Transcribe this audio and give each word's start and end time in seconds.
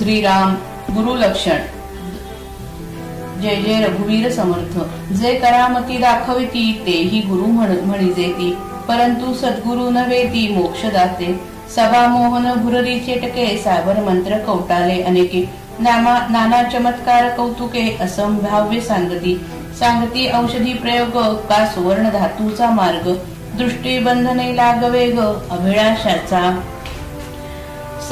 श्रीराम 0.00 0.54
गुरु 0.94 1.14
लक्षण. 1.14 1.58
जय 3.40 3.56
जय 3.56 3.86
रघुवीर 3.86 4.32
समर्थ. 4.32 4.78
जे 5.12 5.34
करामती 5.34 5.98
दाखविती 5.98 6.82
तेही 6.86 7.20
गुरु 7.20 7.46
म्हणजे 7.86 8.28
ती. 8.28 8.58
परंतु 8.88 9.34
सद्गुरु 9.34 9.90
नव्हे 9.90 10.24
ती 10.24 10.54
मोक्ष 10.54 10.84
दाते 10.86 11.40
सभा 11.76 12.06
मोहन 12.06 12.54
भुररी 12.54 13.00
चेटके 13.00 13.56
सागर 13.56 14.02
मंत्र 14.02 14.38
कौटाले 14.38 15.02
अनेके. 15.02 15.50
नामा 15.80 16.26
नाना 16.30 16.62
चमत्कार 16.62 17.28
कौतुके 17.28 17.98
असंभाव्य 18.00 18.80
सांगती. 18.80 19.40
सांगती 19.78 20.30
औषधी 20.30 20.74
प्रयोग 20.74 21.34
का 21.48 21.66
सुवर्ण 21.66 22.10
धातूचा 22.10 22.70
मार्ग. 22.70 23.08
दृष्टी 23.58 23.98
बंधने 23.98 24.56
लागवेग 24.56 25.18
अभिलाषाचा 25.50 26.62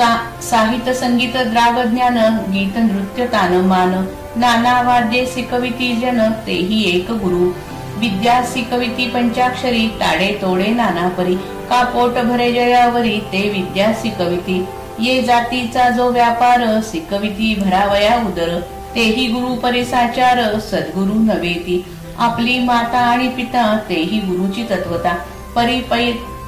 साहित्य 0.01 0.95
संगीत 0.95 1.37
द्रावज्ञान 1.37 2.19
गीत 2.51 2.77
नृत्य 2.77 3.27
तान 3.27 3.55
मान 3.67 4.09
नाना 4.37 4.81
वाद्ये 4.83 5.27
शिकविती 5.27 6.01
जन 6.01 6.31
तेही 6.47 6.83
एक 6.85 7.11
गुरु. 7.11 7.51
विद्या 7.99 8.43
शिकविती 8.45 9.07
पंचाक्षरी 9.07 9.89
ताडे 9.89 10.39
तोडे 10.43 10.67
नाना 10.67 11.09
परी 11.09 11.35
का 11.71 11.85
पोट 11.85 12.15
भरे 12.25 12.53
जयावरी 12.53 13.19
ते 13.33 13.41
विद्या 13.51 13.93
शिकविती 13.93 14.69
ये 15.01 15.23
जातीचा 15.23 15.91
जो 15.91 16.11
व्यापार 16.13 16.81
शिकविती 16.81 17.55
भरावया 17.55 18.17
उदर. 18.17 18.61
तेही 18.95 19.27
गुरु 19.27 19.55
परिसाचार 19.55 20.59
सद्गुरु 20.61 21.15
नवेती. 21.15 21.85
आपली 22.19 22.59
माता 22.59 22.99
आणि 22.99 23.29
पिता 23.29 23.77
तेही 23.89 24.19
गुरुची 24.21 24.63
तत्वता. 24.63 25.15
परी 25.57 25.81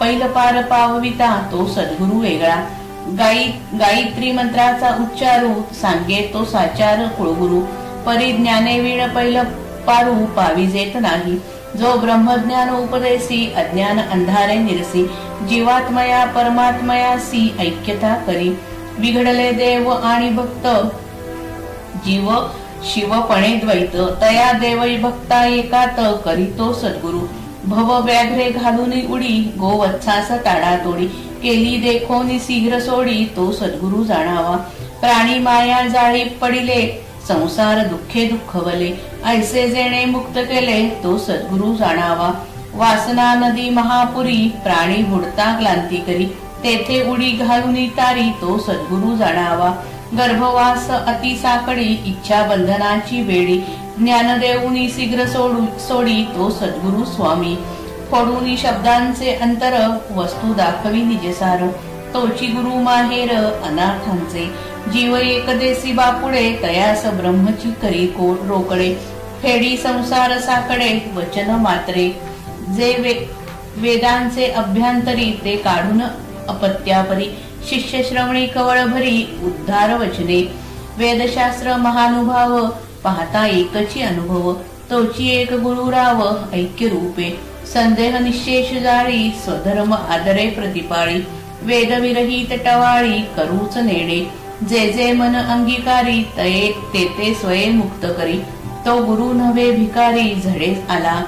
पैल 0.00 0.26
पार 0.28 0.62
पावविता 0.62 1.48
तो 1.52 1.66
सद्गुरु 1.66 2.20
वेगळा. 2.20 2.56
गाई 3.18 3.44
गायत्री 3.74 4.32
मंत्राचा 4.32 4.88
उच्चारू 4.88 5.74
सांगे 5.74 6.30
तो 6.34 6.44
साचार 6.44 7.08
कुळगुरु. 7.08 7.60
परी 8.06 8.32
ज्ञानेवीण 8.32 9.08
पैल 9.08 9.42
पारू 9.86 10.26
पाविजेत 10.26 10.96
नाही. 10.96 11.40
जो 11.76 11.98
ब्रह्मज्ञान 12.00 12.70
उपदेसी 12.70 13.52
अज्ञान 13.56 13.98
अंधारे 13.98 14.54
निरसी. 14.54 15.06
जीवात्मया 15.48 16.24
परमात्मया 16.24 17.18
सी 17.18 17.56
ऐक्यता 17.60 18.14
करी. 18.14 18.48
बिघडले 18.98 19.52
देव 19.52 19.90
आणि 19.90 20.30
भक्त 20.30 20.66
जीव 22.06 22.30
शिवपणे 22.84 23.56
द्वैत. 23.56 23.96
तया 24.20 24.52
देवई 24.52 24.96
भक्ता 24.96 25.44
एकात 25.44 26.00
करीतो 26.24 26.72
सद्गुरु. 26.72 27.20
भव 27.64 28.04
व्याघ्रे 28.04 28.50
घालून 28.50 28.92
उडी 29.12 29.54
गोवत्सास 29.58 30.30
ताडा 30.30 30.76
तोडी. 30.76 31.29
केली 31.42 31.76
देखोनी 31.78 32.38
शीघ्र 32.38 32.78
सोडी 32.80 33.24
तो 33.36 33.52
सद्गुरु 33.52 34.04
जाणावा. 34.04 34.56
प्राणी 35.00 35.38
माया 35.38 35.86
जाळी 35.88 36.24
पडिले 36.40 36.80
संसार 37.28 37.86
दुःखे 37.86 38.24
दुःखवले. 38.26 38.92
ऐसे 39.24 39.68
जेणे 39.70 40.04
मुक्त 40.04 40.38
केले 40.38 40.82
तो 41.02 41.18
सद्गुरु 41.18 41.74
जाणावा. 41.76 42.30
वासना 42.74 43.34
नदी 43.34 43.70
महापुरी 43.70 44.52
प्राणी 44.64 45.02
बुडता 45.02 45.52
क्लांती 45.58 45.96
करी. 45.96 46.26
तेथे 46.62 47.10
उडी 47.10 47.30
घालून 47.30 47.86
तारी 47.88 48.30
तो 48.40 48.58
सद्गुरु 48.58 49.16
जाणावा. 49.16 49.70
गर्भवास 50.18 50.90
अति 50.90 51.34
साकडी 51.36 51.90
इच्छा 52.06 52.42
बंधनाची 52.46 53.22
वेळी 53.22 53.58
ज्ञान 53.98 54.38
देऊनी 54.38 54.88
शीघ्र 54.88 55.26
सोडू 55.26 55.64
सोडी 55.78 56.22
तो 56.36 56.50
सद्गुरु 56.50 57.04
स्वामी. 57.04 57.56
पडून 58.12 58.56
शब्दांचे 58.56 59.34
अंतर 59.34 59.96
वस्तू 60.16 60.54
दाखवी 60.54 61.02
निजसार 61.02 61.66
तोची 62.14 62.46
गुरु 62.46 62.80
माहेर 62.82 63.30
अनाथांचे. 63.36 64.44
जीव 64.92 65.16
एकदेसी 65.16 65.92
बापुडे 65.92 66.58
तयास 66.62 67.06
ब्रह्मची 67.06 67.70
करी 67.82 68.06
कोट 68.06 68.38
रोकडे. 68.42 68.94
फेडी 69.42 69.76
संसार 69.76 70.38
साकडे 70.38 71.12
वचन 71.16 71.50
मात्रे. 71.50 72.08
जे 72.76 72.96
वे 72.98 73.30
वेदांचे 73.76 74.46
अभ्यंतरी 74.46 75.40
ते 75.44 75.56
काढून 75.56 76.00
अपत्यापरी. 76.48 77.28
शिष्य 77.70 78.02
श्रवणी 78.02 78.46
कवळ 78.46 78.84
भरी 78.84 79.40
उद्धार 79.44 79.96
वचने. 79.98 80.42
वेदशास्त्र 80.98 81.76
महानुभाव 81.76 82.66
पाहता 83.04 83.46
एकची 83.46 84.02
अनुभव. 84.02 84.52
तोची 84.90 85.28
एक 85.28 85.52
गुरुराव 85.52 86.26
ऐक्य 86.52 86.88
रूपे 86.88 87.49
संदेह 87.72 88.18
निश्चेष 88.18 88.82
जाळी 88.82 89.30
स्वधर्म 89.44 89.94
आदरे 89.94 90.46
प्रतिपाळी 90.50 91.26
वेदविरहित 91.62 92.58
टवाळी 92.64 93.20
करूच 93.36 93.76
नेणे. 93.76 94.30
जे 94.68 94.92
जे 94.92 95.12
मन 95.12 95.36
अंगीकारी 95.36 96.22
तये 96.36 96.72
ते 96.94 97.04
ते 97.18 97.34
स्वये 97.34 97.70
मुक्त 97.70 98.06
करी. 98.06 98.38
तो 98.86 99.04
गुरु 99.04 99.32
नव्हे 99.32 99.70
भिकारी 99.70 100.34
झडे 100.34 100.84
आला. 100.88 101.24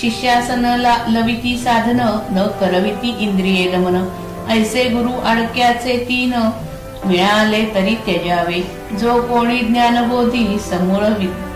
शिष्यासन 0.00 0.64
लविती 1.08 1.56
साधन 1.56 2.00
न 2.30 2.46
करविती 2.60 3.16
इंद्रिये 3.20 3.70
दमन 3.70 4.08
ऐसे 4.48 4.84
गुरु 4.84 5.20
अडक्याचे 5.24 6.06
तीन 6.08 6.34
मिळाले 7.04 7.64
तरी 7.74 7.94
त्यजावे. 7.94 8.60
जो 8.96 9.22
कोणी 9.22 9.58
ज्ञानबोधी 9.58 10.58
समूळ 10.58 11.04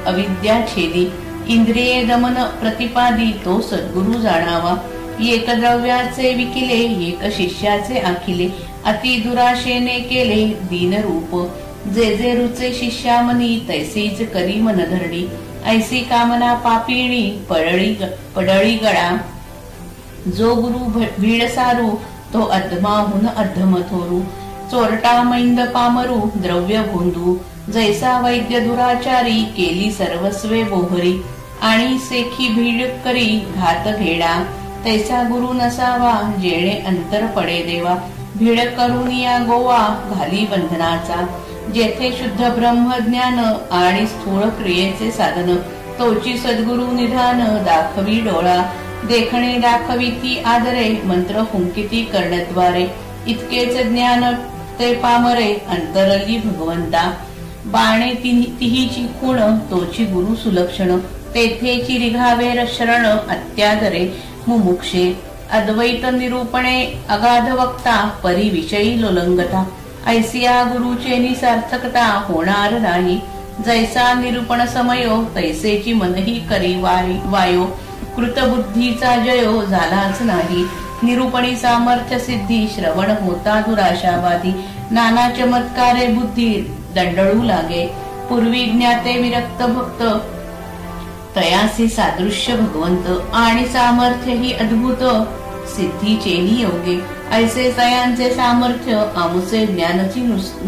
अविद्या 0.07 0.61
छेदी. 0.69 1.11
इंद्रिये 1.49 2.05
दमन 2.05 2.35
प्रतिपादी 2.61 3.33
तो 3.45 3.61
सद्गुरु 3.61 4.21
जाणावा. 4.21 4.75
एकद्रव्याचे 5.23 6.35
विकिले 6.35 6.79
एक 7.09 7.23
शिष्याचे 7.33 7.99
आखिले 8.01 8.49
अति 8.85 9.17
दुराशेने 9.17 9.99
केले 10.01 10.45
दीन 10.71 10.95
रूप 11.03 11.33
जे 11.95 12.17
जे 12.17 12.35
रुचे 12.35 12.73
शिष्यामनी 12.73 13.57
तैसीच 13.69 14.23
करी 14.33 14.61
मन 14.61 14.79
धरणी 14.91 15.23
ऐसी 15.65 16.01
कामना 16.01 16.53
पापिणी 16.55 17.23
पडळी 17.51 17.95
पडळी 18.37 18.75
गळा. 18.77 19.11
जो 20.29 20.55
गुरु 20.55 20.85
भीड 21.21 21.45
सारू 21.49 21.89
तो 22.33 22.43
अधमाहून 22.49 23.27
अधम 23.27 23.77
थोरू 23.83 24.21
चोरटा 24.71 25.23
मैंद 25.23 25.61
पामरू 25.75 26.21
द्रव्य 26.37 26.83
भोंदू. 26.93 27.37
जैसा 27.73 28.19
वैद्य 28.21 28.61
दुराचारी 28.61 29.43
केली 29.57 29.91
सर्वस्वे 29.91 30.63
बोहरी. 30.65 31.13
आणि 31.65 31.99
सेखी 31.99 32.49
भीड 32.49 32.87
करी 33.05 33.53
घात 33.55 33.89
घेडा. 33.99 34.33
तैसा 34.85 35.23
गुरु 35.23 35.53
नसावा 35.53 36.13
जेणे 36.41 36.83
अंतर 36.87 37.27
पडे 37.27 37.63
देवा. 37.63 37.95
भीड 38.37 38.61
करून 38.61 39.11
या 39.13 39.39
गोवा 39.39 39.79
घाली 40.15 40.47
बंधनाचा. 40.47 41.27
जेथे 41.75 42.11
शुद्ध 42.13 42.55
ब्रह्म 42.55 42.93
ज्ञान 43.07 43.39
आणि 43.71 44.07
स्थूळ 44.07 44.41
क्रियेचे 44.41 45.11
साधन 45.11 45.57
तोची 45.99 46.37
सद्गुरु 46.39 46.93
निधान 46.93 47.41
दाखवी 47.65 48.21
डोळा. 48.21 48.63
देखणे 49.09 49.55
दाखवी 49.59 50.11
ती 50.11 50.43
आदरे 50.47 51.01
मंत्र 51.05 51.43
हुंकिती 51.53 52.05
करण्याद्वारे 52.05 52.87
इतकेच 53.27 53.87
ज्ञान 53.89 54.25
ते 54.79 54.95
पामरे 54.95 55.53
अंतरली 55.69 56.39
भगवंता. 56.39 57.11
बाणे 57.67 58.15
तिहीची 58.15 59.07
खुण 59.21 59.57
तोची 59.71 60.05
गुरु 60.05 60.35
सुलक्षण. 60.35 60.99
तेथे 61.35 61.85
चिरिघावे 61.85 62.67
शरण 62.79 63.07
अत्यादरे 63.07 64.09
मुमुक्षे. 64.49 65.21
अद्वैत 65.51 66.05
निरूपणे 66.05 66.85
अगाध 67.09 67.49
वक्ता 67.51 68.21
परिविषयी 68.25 69.01
लोलंगता. 69.01 69.65
ऐसिया 70.07 70.63
गुरुचे 70.63 71.19
निसार्थकता 71.19 72.07
होणार 72.29 72.79
नाही. 72.79 73.21
जैसा 73.67 74.15
निरूपण 74.15 74.65
समयो 74.67 75.25
तैसेची 75.35 75.93
मनही 75.93 76.41
करी 76.51 76.75
वायो. 77.25 77.65
कृतबुद्धीचा 78.17 79.17
जयो 79.17 79.63
झालाच 79.63 80.23
नाही. 80.23 80.65
निरूपणी 81.03 81.57
सामर्थ्य 81.57 82.19
सिद्धी 82.19 82.69
श्रवण 82.75 83.11
होता 83.11 83.61
दुराशावादी. 83.61 84.53
नाना 84.91 85.29
चमत्कारे 85.31 86.07
बुद्धी 86.07 86.51
दंडळू 86.95 87.43
लागे. 87.43 87.87
पूर्वी 88.29 88.65
ज्ञाते 88.65 89.23
विरक्त 89.23 89.63
भक्त 89.63 90.03
तयासी 91.37 91.89
सादृश्य 91.89 92.57
भगवंत 92.57 93.35
आणि 93.35 93.65
सामर्थ्य 93.65 94.33
ही 94.33 94.53
अद्भुत. 94.53 95.29
सिद्धीचेही 95.69 96.63
योगे. 96.63 97.01
ऐसे 97.31 97.75
तयांचे 97.77 98.31
सामर्थ्य 98.31 99.13
आमुचे 99.17 99.67
ज्ञानची 99.67 100.21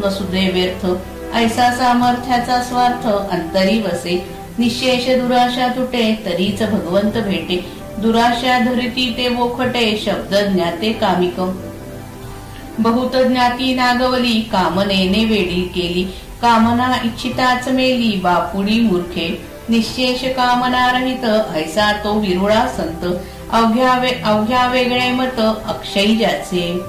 नसुदे 0.05 0.49
व्यर्थ. 0.49 0.87
ऐसा 1.35 1.73
सामर्थ्याचा 1.73 2.63
स्वार्थ 2.63 3.07
अंतरी 3.07 3.83
वसे. 3.83 4.27
निशेष 4.59 5.21
दुराशा 5.23 5.69
तुटे 5.69 6.23
तरीच 6.27 6.63
भगवंत 6.63 7.13
भेटे. 7.13 7.73
दुराशा 7.99 8.59
धरिती 8.59 9.15
ते 9.17 9.29
वोखटे 9.29 10.03
शब्द 10.07 10.35
ज्ञाते 10.55 10.93
कामिक. 10.93 11.41
बहुत 12.79 13.13
ज्ञाती 13.17 13.75
नागवली 13.75 14.41
कामनेने 14.41 15.25
वेडी 15.25 15.63
केली. 15.75 16.05
कामना 16.43 16.97
इच्छिताच 17.05 17.69
मेली 17.69 18.21
बापुडी 18.21 18.81
मूर्खे. 18.81 19.56
निशेष 19.69 20.25
कामना 20.37 20.91
रहित 20.93 21.25
ऐसा 21.55 21.93
तो 22.05 22.19
विरुळा 22.19 22.67
संत. 22.69 23.05
अवघ्या 23.53 23.93
अवघ्या 24.25 24.67
वेगळे 24.67 25.11
मत 25.11 25.41
अक्षय 25.67 26.07
ज्याचे. 26.07 26.81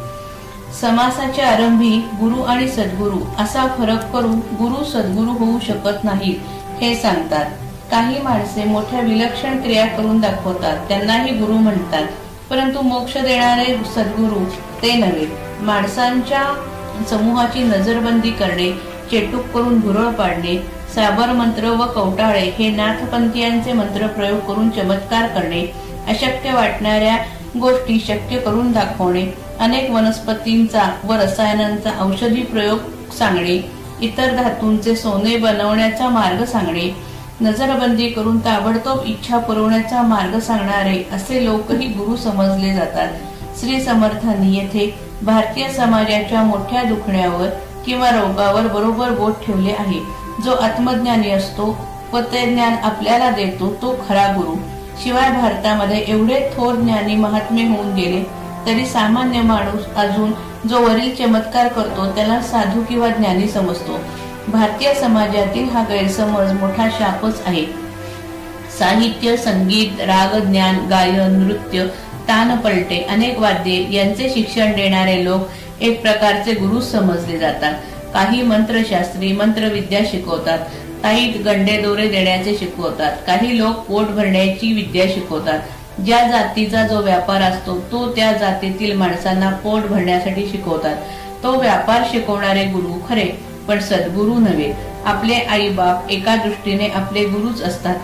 समासाच्या 0.81 1.47
आरंभी 1.47 1.97
गुरु 2.19 2.41
आणि 2.41 2.67
सद्गुरु 2.67 3.19
असा 3.39 3.65
फरक 3.67 4.11
करून 4.11 4.35
गुरु 4.35 4.83
सद्गुरु 4.83 5.31
होऊ 5.31 5.59
शकत 5.59 6.03
नाही 6.03 6.39
हे 6.81 6.95
सांगतात. 6.95 7.45
काही 7.91 8.21
माणसे 8.21 8.63
मोठ्या 8.63 8.99
विलक्षण 8.99 9.61
क्रिया 9.61 9.85
करून 9.87 10.19
दाखवतात 10.19 10.87
त्यांनाही 10.87 11.31
गुरु 11.31 11.53
म्हणतात. 11.53 12.03
परंतु 12.49 12.81
मोक्ष 12.81 13.17
देणारे 13.17 13.65
सद्गुरु 13.95 14.43
ते 14.81 14.93
नव्हे. 14.93 15.25
माणसांच्या 15.59 16.43
समूहाची 17.09 17.63
नजरबंदी 17.63 18.31
करणे 18.31 18.71
चेटूक 19.11 19.45
करून 19.45 19.79
भुरळ 19.79 20.09
पाडणे 20.09 20.76
साबर 20.95 21.31
मंत्र 21.31 21.69
व 21.69 21.85
कवटाळे 21.85 22.41
हे 22.57 22.69
नाथपंथीयांचे 22.71 23.73
मंत्र 23.73 24.07
प्रयोग 24.07 24.39
करून 24.47 24.69
चमत्कार 24.69 25.27
करणे 25.27 25.65
अशक्य 26.07 26.53
वाटणाऱ्या 26.53 27.17
गोष्टी 27.59 27.99
शक्य 27.99 28.39
करून 28.39 28.71
दाखवणे 28.71 29.25
अनेक 29.59 29.89
वनस्पतींचा 29.91 30.89
व 31.03 31.13
रसायनांचा 31.13 31.91
औषधी 31.99 32.41
प्रयोग 32.43 33.11
सांगणे 33.13 33.59
इतर 34.01 34.35
धातूंचे 34.35 34.95
सोने 34.95 35.37
बनवण्याचा 35.37 36.09
मार्ग 36.09 36.43
सांगणे 36.45 36.89
नजरबंदी 37.41 38.09
करून 38.09 38.39
ताबडतोब 38.39 39.05
इच्छा 39.05 39.37
पुरवण्याचा 39.37 40.01
मार्ग 40.01 40.39
सांगणारे 40.39 41.01
असे 41.11 41.43
लोकही 41.45 41.87
गुरु 41.87 42.15
समजले 42.15 42.73
जातात. 42.73 43.07
श्री 43.59 43.81
समर्थांनी 43.81 44.55
येथे 44.57 44.89
भारतीय 45.23 45.67
समाजाच्या 45.73 46.41
मोठ्या 46.43 46.83
दुखण्यावर 46.83 47.49
किंवा 47.85 48.09
रोगावर 48.11 48.67
बरोबर 48.67 49.09
बोट 49.09 49.45
ठेवले 49.45 49.71
आहे. 49.71 49.99
जो 50.43 50.53
आत्मज्ञानी 50.53 51.31
असतो 51.31 51.65
व 52.13 52.19
ते 52.33 52.45
ज्ञान 52.45 52.75
आपल्याला 52.83 53.29
देतो 53.31 53.71
तो 53.81 53.95
खरा 54.07 54.25
गुरु. 54.35 54.55
शिवाय 55.03 55.31
भारतामध्ये 55.31 56.03
एवढे 56.07 56.39
थोर 56.55 56.75
ज्ञानी 56.75 57.15
महात्मे 57.15 57.63
होऊन 57.67 57.93
गेले 57.95 58.21
तरी 58.65 58.85
सामान्य 58.85 59.41
माणूस 59.41 59.85
अजून 59.95 60.31
जो 60.69 60.79
वरील 60.81 61.13
चमत्कार 61.15 61.67
करतो 61.67 62.05
त्याला 62.15 62.39
साधू 62.41 62.81
किंवा 62.89 63.09
ज्ञानी 63.09 63.47
समजतो. 63.47 63.99
भारतीय 64.47 64.93
समाजातील 64.93 65.69
हा 65.69 65.83
गैरसमज 65.89 66.51
मोठा 66.53 66.89
शापच 66.89 67.41
आहे. 67.45 67.65
साहित्य 68.79 69.37
संगीत 69.37 70.01
राग 70.01 70.39
ज्ञान 70.41 70.77
गायन 70.87 71.35
नृत्य 71.39 71.85
तान 72.27 72.55
पलटे 72.57 72.99
अनेक 73.09 73.39
वाद्ये 73.39 73.85
यांचे 73.91 74.29
शिक्षण 74.29 74.71
देणारे 74.71 75.23
लोक 75.25 75.81
एक 75.81 76.01
प्रकारचे 76.01 76.53
गुरु 76.53 76.81
समजले 76.81 77.37
जातात. 77.37 77.73
काही 78.17 78.41
मंत्रशास्त्री 78.41 79.31
मंत्रविद्या 79.31 79.99
शिकवतात 80.11 80.59
काही 81.03 81.27
गंडे 81.43 81.75
दोरे 81.81 82.07
देण्याचे 82.09 82.55
शिकवतात 82.57 83.17
काही 83.27 83.57
लोक 83.57 83.79
पोट 83.87 84.05
भरण्याची 84.05 84.71
विद्या 84.73 85.03
शिकवतात. 85.07 85.59
ज्या 86.05 86.21
जातीचा 86.27 86.81
जो 86.87 87.01
व्यापार 87.01 87.41
असतो 87.41 87.77
तो 87.91 88.11
त्या 88.15 88.31
जातीतील 88.33 88.95
माणसांना 88.97 89.49
पोट 89.63 89.83
भरण्यासाठी 89.83 90.45
शिकवतात. 90.47 90.95
तो 91.43 91.51
व्यापार 91.59 92.03
शिकवणारे 92.11 92.63
गुरु 92.65 92.93
खरे 93.09 93.25
पण 93.67 93.79
सद्गुरु 93.79 94.39
नव्हे. 94.39 94.71
आपले 95.05 95.35
आई 95.35 95.69
बाप 95.69 96.09
एका 96.09 96.35
दृष्टीने 96.35 96.87
आपले 96.91 97.25
गुरुच 97.25 97.61
असतात 97.61 97.95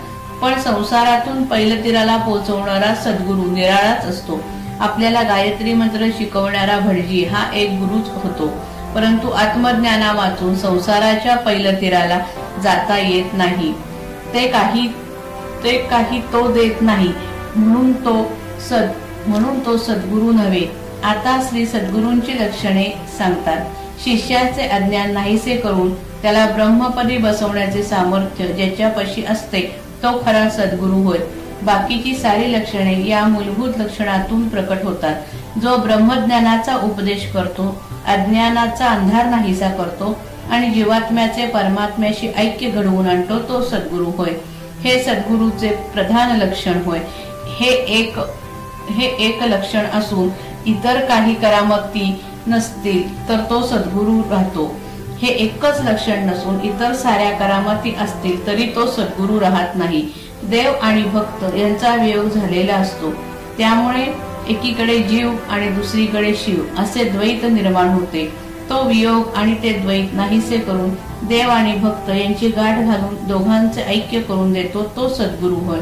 पण 0.42 0.60
संसारातून 0.60 1.42
पैलतीराला 1.44 2.16
पोहोचवणारा 2.16 2.94
सद्गुरु 2.94 3.50
निराळाच 3.50 4.04
असतो. 4.04 4.40
आपल्याला 4.80 5.22
गायत्री 5.22 5.74
मंत्र 5.74 6.08
शिकवणारा 6.18 6.78
भटजी 6.78 7.24
हा 7.24 7.44
एक 7.54 7.70
गुरुच 7.70 8.08
होतो. 8.14 8.50
परंतु 8.94 9.28
आत्मज्ञाना 9.28 10.12
वाचून 10.12 10.54
संसाराच्या 10.56 11.36
पैलतीराला 11.36 12.18
जाता 12.62 12.98
येत 12.98 13.34
नाही. 13.34 13.72
ते 14.34 14.46
काही 14.48 14.86
ते 15.64 15.76
काही 15.90 16.20
तो 16.32 16.46
देत 16.52 16.82
नाही 16.82 17.12
म्हणून 17.56 17.92
तो 17.92 18.16
सद 18.68 18.88
म्हणून 19.26 19.58
तो 19.66 19.76
सद्गुरू 19.76 20.32
नव्हे. 20.32 20.66
आता 21.04 21.40
श्री 21.48 21.66
सद्गुरूंची 21.66 22.32
लक्षणे 22.34 22.84
सांगतात. 23.18 23.64
शिष्याचे 24.04 24.66
अज्ञान 24.68 25.12
नाहीसे 25.12 25.56
करून 25.56 25.94
त्याला 26.22 26.46
ब्रह्मपदी 26.46 27.16
बसवण्याचे 27.16 27.82
सामर्थ्य 27.82 28.46
ज्याच्यापाशी 28.46 29.24
असते 29.24 29.60
तो 30.02 30.12
खरा 30.24 30.48
सद्गुरू 30.50 31.02
होय. 31.02 31.18
बाकीची 31.62 32.14
सारी 32.14 32.52
लक्षणे 32.52 33.06
या 33.08 33.26
मूलभूत 33.26 33.68
लक्षणातून 33.78 34.48
प्रकट 34.48 34.84
होतात. 34.84 35.14
जो 35.62 35.76
ब्रह्मज्ञानाचा 35.76 36.76
उपदेश 36.76 37.30
करतो 37.32 37.82
अज्ञानाचा 38.06 38.86
अंधार 38.86 39.26
नाहीसा 39.26 39.68
करतो 39.68 40.18
आणि 40.50 40.70
जीवात्म्याचे 40.70 41.46
परमात्म्याशी 41.46 42.28
ऐक्य 42.36 42.70
घडवून 42.70 43.08
आणतो 43.08 43.38
तो 43.38 43.62
सद्गुरु 43.62 44.04
होय. 44.04 44.30
हे 44.84 45.02
सद्गुरूचे 45.02 45.68
प्रधान 45.68 46.36
लक्षण 46.36 46.82
होय. 46.84 46.98
हे 47.58 47.66
एक 47.66 48.18
हे 48.90 49.06
एक 49.06 49.42
लक्षण 49.42 49.84
असून 49.86 50.28
इतर 50.66 51.04
काही 51.04 51.34
करामती 51.34 52.24
नसतील 52.46 53.28
तर 53.28 53.36
तो 53.50 53.66
सद्गुरू 53.66 54.30
राहतो. 54.30 54.74
हे 55.22 55.28
एकच 55.28 55.80
लक्षण 55.80 56.28
नसून 56.28 56.60
इतर 56.60 56.94
साऱ्या 56.94 57.30
करामती 57.30 57.94
असतील 58.00 58.46
तरी 58.46 58.66
तो 58.66 58.86
सद्गुरू 58.86 59.40
राहत 59.40 59.76
नाही. 59.76 60.08
देव 60.50 60.72
आणि 60.82 61.02
भक्त 61.02 61.44
यांचा 61.56 61.94
वियोग 61.94 62.28
झालेला 62.28 62.74
असतो. 62.74 63.10
त्यामुळे 63.58 64.04
एकीकडे 64.48 64.98
जीव 64.98 65.30
आणि 65.50 65.68
दुसरीकडे 65.68 66.34
शिव 66.34 66.62
असे 66.78 67.04
द्वैत 67.04 67.44
निर्माण 67.44 67.88
होते. 67.88 68.24
तो 68.70 68.82
वियोग 68.82 69.34
आणि 69.36 69.54
ते 69.54 69.72
द्वैत 69.72 70.14
नाहीसे 70.14 70.58
करून 70.58 70.90
देव 71.28 71.50
आणि 71.50 71.72
भक्त 71.78 72.08
यांची 72.10 72.48
गाठ 72.48 72.78
घालून 72.78 73.16
दोघांचे 73.28 73.82
ऐक्य 73.82 74.20
करून 74.20 74.52
देतो 74.52 74.82
तो 74.96 75.08
सद्गुरु 75.08 75.54
होय. 75.54 75.80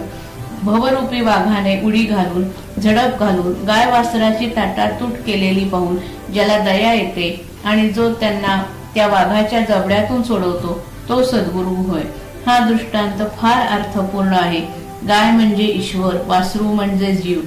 भवरूपी 0.62 1.20
वाघाने 1.20 1.80
उडी 1.84 2.02
घालून 2.02 2.44
झडप 2.80 3.20
घालून 3.20 3.52
गाय 3.66 3.90
वासराची 3.90 4.48
ताटातूट 4.56 5.12
केलेली 5.26 5.64
पाहून 5.64 5.96
ज्याला 6.32 6.58
दया 6.58 6.92
येते 6.92 7.28
आणि 7.64 7.88
जो 7.88 8.12
त्यांना 8.12 8.62
त्या 8.94 9.06
वाघाच्या 9.06 9.60
जबड्यातून 9.60 10.22
सोडवतो 10.22 10.80
तो 11.08 11.22
सद्गुरु 11.22 11.74
होय. 11.90 12.02
हा 12.46 12.58
दृष्टांत 12.58 13.22
फार 13.36 13.66
अर्थपूर्ण 13.66 14.32
आहे. 14.32 14.60
गाय 15.08 15.30
म्हणजे 15.32 15.64
ईश्वर 15.64 16.14
वासरू 16.26 16.64
म्हणजे 16.64 17.12
जीव 17.12 17.40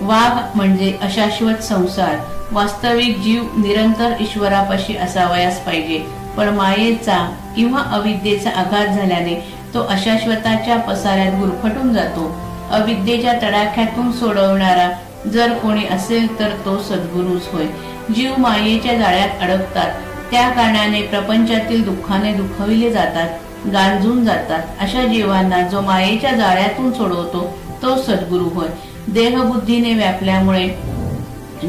वाघ 0.00 0.56
म्हणजे 0.56 0.98
अशाश्वत 1.02 1.54
संसार. 1.54 2.16
वास्तविक 2.52 3.18
जीव 3.18 3.42
निरंतर 3.56 4.12
ईश्वरापाशी 4.20 4.96
असावयास 4.96 5.58
पाहिजे. 5.58 6.04
पण 6.36 6.48
मायेचा 6.48 7.30
किंवा 7.56 7.80
अविद्येचा 7.80 8.50
आघात 8.50 8.86
झाल्याने 8.86 9.34
तो 9.74 9.80
अशाश्वताच्या 9.80 10.76
पसाऱ्यात 10.76 11.32
गुरफटून 11.32 11.94
जातो. 11.94 12.40
अविद्येच्या 12.70 13.32
तडाख्यातून 13.32 14.12
सोडवणारा 14.12 14.90
जर 15.28 15.52
कोणी 15.52 15.84
असेल 15.86 16.38
तर 16.38 16.48
तो 16.64 16.82
सद्गुरूच 16.82 17.48
होय. 17.52 17.66
जीव 18.14 18.34
मायेच्या 18.38 18.94
जाळ्यात 18.94 19.28
अडकतात. 19.40 19.92
त्या 20.30 20.48
कारणाने 20.48 21.02
प्रपंचातील 21.02 21.84
दुःखाने 21.84 22.32
दुखविले 22.32 22.90
जातात. 22.90 23.28
गांजून 23.66 24.24
जातात. 24.24 24.62
अशा 24.80 25.06
जीवांना 25.06 25.60
जो 25.68 25.80
मायेच्या 25.80 26.32
जाळ्यातून 26.32 26.92
सोडवतो 26.92 27.58
तो 27.82 27.96
सद्गुरू 28.02 28.44
होय. 28.44 28.68
देहबुद्धीने 29.08 29.94
व्यापल्यामुळे 29.94 30.68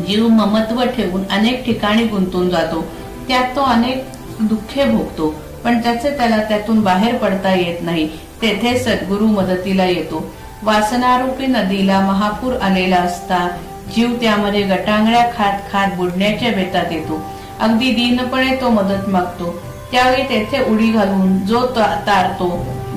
जीव 0.07 0.27
ममत्व 0.27 0.83
ठेवून 0.83 1.23
अनेक 1.31 1.65
ठिकाणी 1.65 2.03
गुंतून 2.03 2.49
जातो. 2.49 2.85
त्यात 3.27 3.55
तो 3.55 3.61
अनेक 3.61 4.03
दुःखे 4.39 4.85
भोगतो 4.85 5.33
पण 5.63 5.81
त्याचे 5.81 6.17
त्याला 6.17 6.37
त्यातून 6.43 6.81
बाहेर 6.81 7.15
पडता 7.15 7.53
येत 7.53 7.83
नाही. 7.83 8.07
तेथे 8.41 8.77
सद्गुरु 8.79 9.25
मदतीला 9.25 9.85
येतो. 9.85 10.33
वासनारूपी 10.63 11.45
नदीला 11.47 11.99
महापूर 11.99 12.53
आलेला 12.61 12.95
असता 12.95 13.47
जीव 13.95 14.15
त्यामध्ये 14.21 14.61
गटांगळ्या 14.61 15.25
खात 15.37 15.59
खात 15.71 15.87
बुडण्याच्या 15.97 16.51
बेतात 16.51 16.91
येतो. 16.91 17.21
अगदी 17.59 17.91
दीनपणे 17.91 18.55
तो 18.55 18.69
मदत 18.69 19.09
मागतो. 19.09 19.61
त्यावेळी 19.93 20.23
तेथे 20.29 20.63
उडी 20.71 20.87
घालून 20.91 21.37
जो 21.45 21.59
तारतो 21.75 22.47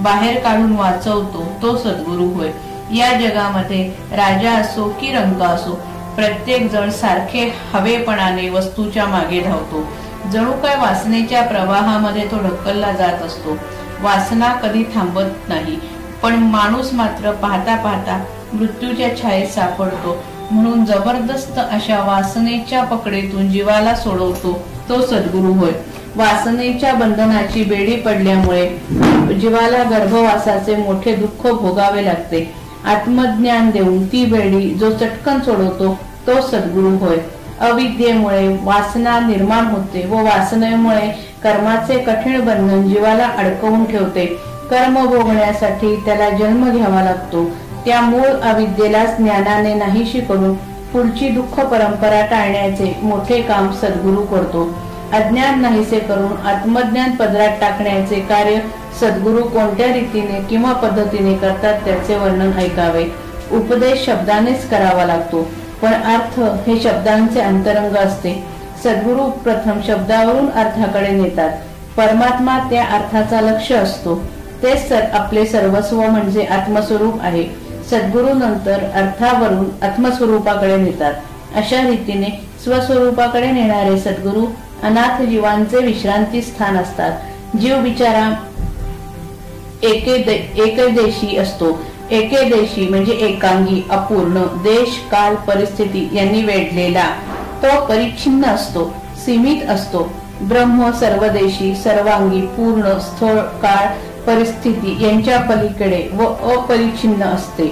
बाहेर 0.02 0.38
काढून 0.40 0.70
वाचवतो 0.76 1.42
तो 1.62 1.76
सद्गुरू 1.76 2.28
होय. 2.34 2.50
या 2.92 3.12
जगामध्ये 3.20 3.82
राजा 4.12 4.52
असो 4.52 4.88
की 5.00 5.10
रंग 5.12 5.42
असो 5.42 5.72
प्रत्येक 6.16 6.70
जण 6.72 6.90
सारखे 6.90 7.42
हवेपणाने 7.72 8.48
वस्तूच्या 8.50 9.06
मागे 9.06 9.40
धावतो. 9.40 9.82
जणू 10.32 10.52
काय 10.62 10.76
वासनेच्या 10.76 11.42
प्रवाहामध्ये 11.42 12.26
तो 12.30 12.36
ढकलला 12.44 12.92
जात 12.92 13.22
असतो. 13.22 13.56
वासना 14.02 14.52
कधी 14.62 14.82
थांबत 14.94 15.48
नाही 15.48 15.78
पण 16.22 16.34
माणूस 16.50 16.92
मात्र 16.92 17.32
पाहता 17.32 17.76
पाहता 17.84 18.22
मृत्यूच्या 18.52 19.16
छायेत 19.16 19.48
सापडतो. 19.48 20.16
म्हणून 20.50 20.84
जबरदस्त 20.84 21.58
अशा 21.58 22.02
वासनेच्या 22.04 22.82
पकडेतून 22.84 23.50
जीवाला 23.50 23.94
सोडवतो 23.94 24.58
तो 24.88 25.00
सद्गुरू 25.06 25.52
होय. 25.52 25.72
वासनेच्या 26.16 26.92
बंधनाची 26.94 27.62
बेडी 27.64 27.96
पडल्यामुळे 27.96 28.66
जीवाला 29.40 29.82
गर्भवासाचे 29.90 30.76
मोठे 30.76 31.14
दुःख 31.14 31.46
भोगावे 31.52 32.04
लागते. 32.04 32.40
आत्मज्ञान 32.84 33.70
देऊन 33.70 34.06
ती 34.06 34.24
बेडी 34.24 34.68
जो 34.70 34.90
चटकन 34.90 35.40
सोडवतो 35.40 35.92
तो 36.26 36.40
सद्गुरू 36.40 36.96
होय. 36.96 37.16
अविद्येमुळे 37.60 38.46
वासना 38.62 39.18
निर्माण 39.20 39.66
होते 39.66 40.06
व 40.06 40.22
वासनेमुळे 40.24 41.08
कर्माचे 41.42 41.98
कठीण 41.98 42.40
बंधन 42.40 42.88
जीवाला 42.88 43.26
अडकवून 43.38 43.84
ठेवते. 43.84 44.26
कर्म 44.70 45.04
भोगण्यासाठी 45.06 45.94
त्याला 45.96 46.28
जन्म 46.30 46.70
घ्यावा 46.70 47.02
लागतो. 47.02 47.44
त्या 47.86 48.00
मूळ 48.00 48.26
अविद्येला 48.42 49.04
ज्ञानाने 49.04 49.74
नाहीशी 49.74 50.20
करून 50.20 50.54
पुढची 50.92 51.28
दुःख 51.28 51.60
परंपरा 51.60 52.24
टाळण्याचे 52.26 52.94
मोठे 53.02 53.40
काम 53.42 53.70
सद्गुरू 53.72 54.22
करतो. 54.22 54.64
अज्ञान 55.12 55.60
नाहीसे 55.60 55.98
करून 55.98 56.46
आत्मज्ञान 56.46 57.14
पदरात 57.16 57.60
टाकण्याचे 57.60 58.20
कार्य 58.20 58.58
सद्गुरू 59.00 59.42
कोणत्या 59.42 59.86
रीतीने 59.86 60.40
किंवा 60.50 60.72
पद्धतीने 60.72 61.34
करतात 61.34 61.80
त्याचे 61.84 62.16
वर्णन 62.16 62.52
ऐकावे. 62.58 63.04
उपदेश 63.52 64.04
शब्दानेच 64.06 64.68
करावा 64.68 65.04
लागतो 65.04 65.42
पण 65.82 65.92
अर्थ 65.92 66.40
हे 66.40 66.80
शब्दांचे 66.80 67.40
अंतरंग 67.40 67.96
असते. 67.96 68.44
सद्गुरू 68.84 69.30
प्रथम 69.30 69.80
शब्दावरून 69.86 70.50
अर्थाकडे 70.50 71.10
नेतात. 71.10 71.50
परमात्मा 71.96 72.58
त्या 72.58 72.84
अर्थाचा 72.84 73.40
लक्ष 73.40 73.72
असतो. 73.72 74.16
तेच 74.62 74.88
सर 74.88 75.02
आपले 75.12 75.46
सर्वस्व 75.46 76.02
म्हणजे 76.02 76.44
आत्मस्वरूप 76.44 77.20
आहे. 77.22 77.46
सद्गुरू 77.90 78.34
नंतर 78.34 78.84
अर्थावरून 78.94 79.66
आत्मस्वरूपाकडे 79.82 80.76
नेतात. 80.76 81.14
अशा 81.54 81.82
रीतीने 81.82 82.40
स्वस्वरूपाकडे 82.64 83.50
नेणारे 83.50 83.98
सद्गुरू 83.98 84.46
अनाथ 84.82 85.22
जीवांचे 85.22 85.78
विश्रांती 85.78 86.42
स्थान 86.42 86.76
असतात. 86.76 87.20
जीव 87.56 87.78
बिचारा 87.78 88.34
एके 89.82 90.18
दे, 90.18 90.52
एके 90.56 90.88
देशी 90.88 91.36
असतो. 91.36 91.82
एके 92.10 92.44
देशी 92.44 92.88
म्हणजे 92.88 93.12
एकांगी 93.12 93.86
अपूर्ण 93.90 94.42
देश 94.42 94.98
काल 95.10 95.34
परिस्थिती 95.34 96.08
यांनी 96.12 96.42
वेढलेला. 96.42 97.10
तो 97.62 97.86
परिच्छिन्न 97.86 98.44
असतो 98.44 98.94
सीमित 99.26 99.70
असतो. 99.70 100.12
ब्रह्म 100.40 100.90
सर्वदेशी 100.90 101.74
सर्वांगी 101.74 102.40
पूर्ण 102.40 102.98
स्थळ 102.98 103.36
काळ 103.36 103.86
परिस्थिती 104.26 105.04
यांच्या 105.04 105.40
पलीकडे 105.40 106.08
व 106.12 106.22
अपरिच्छिन्न 106.24 107.22
असते. 107.22 107.66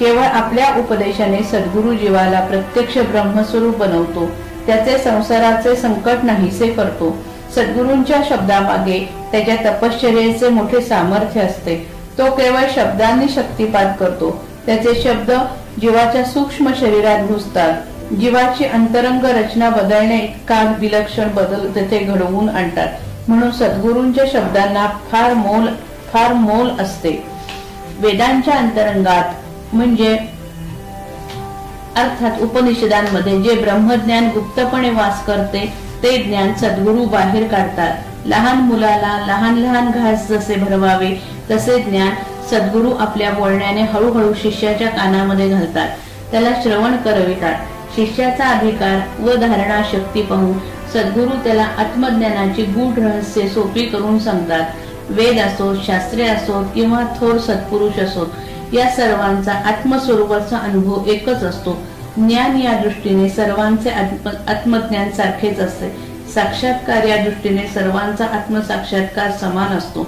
केवळ 0.00 0.22
आपल्या 0.22 0.76
उपदेशाने 0.78 1.42
सद्गुरु 1.42 1.94
जीवाला 1.94 2.40
प्रत्यक्ष 2.40 2.98
ब्रह्मस्वरूप 2.98 3.76
बनवतो. 3.76 4.30
त्याचे 4.66 4.98
संसाराचे 4.98 5.76
संकट 5.76 6.16
नाहीसे 6.22 6.66
करतो. 6.70 7.16
सद्गुरूंच्या 7.54 8.18
शब्दामागे 8.28 9.08
त्याच्या 9.32 9.56
तपश्चर्याचे 9.56 10.48
मोठे 10.48 10.80
सामर्थ्य 10.80 11.40
असते. 11.40 11.90
तो 12.18 12.30
केवळ 12.30 12.60
शब्दांनी 12.74 13.28
शक्तिपात 13.28 13.94
करतो. 14.00 14.44
त्याचे 14.66 15.02
शब्द 15.02 15.30
जीवाच्या 15.80 16.24
सूक्ष्म 16.24 16.70
शरीरात 16.80 17.24
घुसतात. 17.24 17.72
जीवाची 18.14 18.64
अंतरंग 18.64 19.24
रचना 19.24 19.70
बदलणे 19.70 20.16
इतका 20.16 20.74
विलक्षण 20.78 21.28
बदल 21.34 21.74
तेथे 21.74 21.98
घडवून 21.98 22.48
आणतात. 22.48 22.88
म्हणून 23.28 23.50
सद्गुरूंच्या 23.50 24.24
शब्दांना 24.32 24.86
फार 25.12 25.34
मोल 25.34 25.66
फार 26.12 26.32
मोल 26.32 26.70
असते. 26.80 27.26
वेदांच्या 27.98 28.54
अंतरंगात 28.54 29.24
म्हणजे 29.74 30.18
अर्थात 31.96 32.40
उपनिषदांमध्ये 32.42 33.40
जे 33.42 33.54
ब्रह्मज्ञान 33.54 34.28
गुप्तपणे 34.34 34.90
वास 34.90 35.24
करते 35.26 35.72
ते 36.02 36.16
ज्ञान 36.16 36.52
सद्गुरु 36.54 37.04
बाहेर 37.04 37.46
काढतात. 37.48 37.92
लहान 38.26 38.56
मुलाला 38.56 39.16
लहान 39.26 39.58
लहान 39.58 39.90
घास 39.90 40.28
जसे 40.28 40.54
भरवावे 40.54 41.10
तसे 41.50 41.78
ज्ञान 41.78 42.10
सद्गुरु 42.50 42.90
आपल्या 43.00 43.30
बोलण्याने 43.30 43.82
हळूहळू 43.82 44.32
शिष्याच्या 44.42 44.88
कानामध्ये 44.88 45.48
घालतात. 45.48 45.88
त्याला 46.30 46.50
श्रवण 46.62 46.96
करवितात. 46.96 47.54
शिष्याचा 47.96 48.48
अधिकार 48.48 49.00
व 49.22 49.34
धारणा 49.36 49.82
शक्ती 49.92 50.22
पाहून 50.22 50.58
सद्गुरु 50.94 51.36
त्याला 51.44 51.64
आत्मज्ञानाची 51.78 52.62
गूढ 52.62 52.98
रहस्य 52.98 53.48
सोपी 53.48 53.86
करून 53.86 54.18
सांगतात. 54.18 54.64
वेद 55.10 55.38
असो 55.38 55.74
शास्त्रे 55.86 56.26
असो 56.28 56.62
किंवा 56.74 57.02
थोर 57.20 57.38
सत्पुरुष 57.38 57.98
असोत 57.98 58.26
या 58.74 58.88
सर्वांचा 58.88 59.52
आत्मस्वरूपाचा 59.52 60.56
अनुभव 60.56 61.06
एकच 61.06 61.42
असतो. 61.42 61.82
ज्ञान 62.16 62.56
या 62.62 62.72
दृष्टीने 62.78 63.28
सर्वांचे 63.28 63.90
आत्मज्ञान 64.48 65.10
सारखेच 65.10 65.60
असते. 65.60 65.90
साक्षात्कार 66.34 67.04
या 67.04 67.16
दृष्टीने 67.16 67.66
सर्वांचा 67.74 68.24
आत्मसाक्षात्कार 68.24 69.30
समान 69.30 69.76
असतो. 69.78 70.06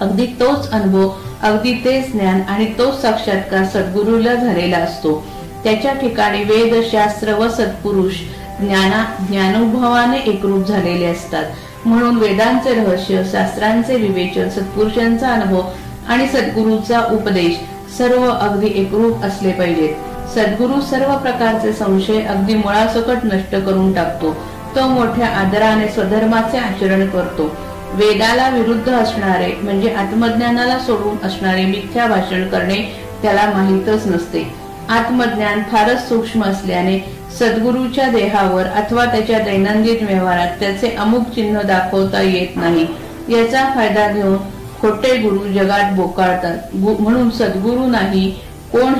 अगदी 0.00 0.26
तोच 0.26 0.70
अनुभव 0.70 1.10
अगदी 1.42 1.72
तेच 1.72 2.12
ज्ञान 2.12 2.40
आणि 2.48 2.64
तोच 2.78 3.02
साक्षात्कार 3.02 3.64
सद्गुरूला 3.64 4.34
झालेला 4.34 4.78
असतो. 4.78 5.26
त्याच्या 5.64 5.92
ठिकाणी 5.92 6.42
वेद 6.44 6.84
शास्त्र 6.92 7.34
व 7.34 7.48
सत्पुरुष 7.48 8.14
ज्ञाना 8.60 9.04
ज्ञानुभवाने 9.28 10.18
एकरूप 10.18 10.66
झालेले 10.66 11.06
असतात. 11.06 11.44
म्हणून 11.84 12.16
वेदांचे 12.16 12.74
रहस्य 12.74 13.22
शास्त्रांचे 13.32 13.96
विवेचन 13.96 14.48
सत्पुरुषांचा 14.48 15.28
अनुभव 15.28 15.62
आणि 16.08 16.26
सद्गुरूचा 16.26 17.00
उपदेश 17.12 17.56
सर्व 17.98 18.24
अगदी 18.30 18.66
एकरूप 18.74 19.24
असले 19.24 19.52
पाहिजेत. 19.52 19.94
सद्गुरू 20.34 20.80
सर्व 20.80 21.16
प्रकारचे 21.16 21.72
संशय 21.72 22.22
अगदी 22.22 22.54
मुळासकट 22.54 23.24
नष्ट 23.24 23.56
करून 23.56 23.92
टाकतो. 23.92 24.32
तो 24.76 24.88
मोठ्या 24.88 25.26
आदराने 25.26 25.88
स्वधर्माचे 25.88 26.58
आचरण 26.58 27.06
करतो. 27.06 27.56
वेदाला 27.92 28.48
विरुद्ध 28.48 28.92
असणारे 28.92 29.52
म्हणजे 29.62 29.94
आत्मज्ञानाला 29.94 30.78
सोडून 30.78 31.26
असणारे 31.26 31.64
मिथ्या 31.66 32.06
भाषण 32.06 32.48
करणे 32.48 32.76
त्याला 33.22 33.50
माहीतच 33.54 34.06
नसते. 34.06 34.54
आत्मज्ञान 34.88 35.62
फारच 35.62 36.08
सूक्ष्म 36.08 36.44
असल्याने 36.44 36.98
सद्गुरूच्या 37.38 38.08
देहावर 38.10 38.62
अथवा 38.62 39.04
त्याच्या 39.04 39.38
दैनंदिन 39.38 40.06
व्यवहारात 40.06 40.60
त्याचे 40.60 40.88
अमुक 40.88 41.22
चिन्ह 41.22 41.62
दाखवता 41.62 42.22
येत 42.22 42.56
नाही. 42.56 42.86
याचा 43.28 43.64
फायदा 43.74 44.08
घेऊन 44.12 44.36
खोटे 44.80 45.16
गुरु 45.18 45.52
जगात 45.52 45.92
बोकाळतात. 45.96 46.74
म्हणून 46.74 47.30
सद्गुरु 47.30 47.86
नाही 47.86 48.30
कोण 48.72 48.94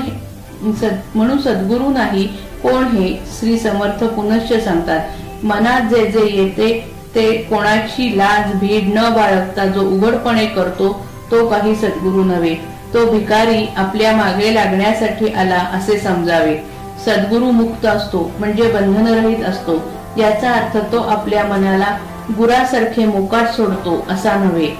म्हणून 1.15 1.37
सद्गुरु 1.37 1.89
नाही 1.89 2.27
कोण 2.63 2.83
हे? 2.85 3.07
श्री 3.39 3.57
समर्थ 3.59 4.03
पुनश्च 4.05 4.53
सांगतात. 4.63 4.99
मनात 5.43 5.89
जे 5.89 6.05
जे 6.05 6.25
येते 6.31 6.69
ते 7.15 7.31
कोणाची 7.43 8.17
लाज 8.17 8.53
भीड 8.59 8.89
न 8.95 9.09
बाळगता 9.15 9.65
जो 9.65 9.81
उघडपणे 9.91 10.45
करतो 10.45 10.91
तो 11.31 11.47
काही 11.49 11.75
सद्गुरू 11.75 12.23
नव्हे. 12.23 12.55
तो 12.93 13.05
भिकारी 13.11 13.65
आपल्या 13.77 14.11
मागे 14.15 14.53
लागण्यासाठी 14.55 15.31
आला 15.33 15.59
असे 15.73 15.97
समजावे. 15.99 16.57
सद्गुरू 17.05 17.51
मुक्त 17.51 17.85
असतो 17.85 18.29
म्हणजे 18.39 18.71
बंधनरहित 18.71 19.43
असतो. 19.45 19.77
याचा 20.17 20.51
अर्थ 20.51 20.77
तो 20.91 21.01
आपल्या 21.09 21.43
मनाला 21.45 21.97
गुरासारखे 22.37 23.05
मोकाट 23.05 23.47
सोडतो 23.55 24.05
असा 24.09 24.35
नव्हे. 24.35 24.71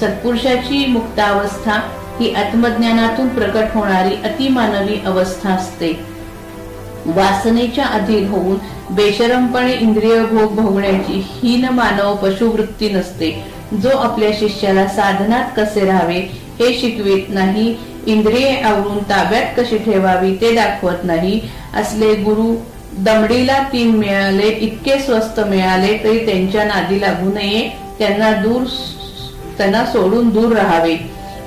सत्पुरुषाची 0.00 0.86
मुक्तावस्था 0.86 1.78
ही 2.20 2.32
आत्मज्ञानातून 2.34 3.28
प्रकट 3.28 3.74
होणारी 3.74 4.14
अतिमानवी 4.24 4.98
अवस्था 5.06 5.50
असते. 5.50 5.92
वासनेच्या 7.06 7.84
अधीन 7.84 8.28
होऊन 8.28 8.56
बेशरमपणे 8.94 9.72
इंद्रिय 9.72 10.18
भोग 10.24 10.54
भोगण्याची 10.56 11.20
हीन 11.32 11.64
मानव 11.74 12.14
पशुवृत्ती 12.16 12.88
नसते. 12.90 13.30
जो 13.82 13.96
आपल्या 13.98 14.30
शिष्याला 14.38 14.86
साधनात 14.88 15.50
कसे 15.56 15.84
राहावे 15.84 16.20
हे 16.60 16.72
शिकवित 16.80 17.28
नाही 17.28 17.74
इंद्रिये 18.06 18.54
आवरून 18.60 18.98
ताब्यात 19.10 19.58
कशी 19.58 19.78
ठेवावी 19.78 20.34
ते 20.40 20.54
दाखवत 20.54 21.04
नाही. 21.04 21.40
असले 21.76 22.14
गुरु 22.14 22.54
दमडीला 22.98 23.58
तीन 23.72 23.96
मिळाले 23.96 24.48
इतके 24.48 24.98
स्वस्त 24.98 25.40
मिळाले 25.40 25.96
तरी 26.04 26.24
त्यांच्या 26.26 26.64
नादी 26.64 27.00
लागू 27.00 27.32
नये 27.34 27.68
त्यांना 27.98 28.30
दूर 28.42 28.66
त्यांना 29.58 29.84
सोडून 29.84 30.28
दूर 30.28 30.56
राहावे. 30.56 30.96